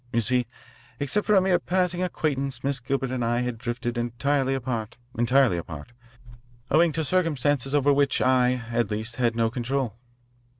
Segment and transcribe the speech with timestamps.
[0.11, 0.47] You see,
[0.99, 5.57] except for a mere passing acquaintance Miss Gilbert and I had drifted entirely apart entirely
[5.57, 5.91] apart
[6.71, 9.97] owing to circumstances over which I, at least, had no control."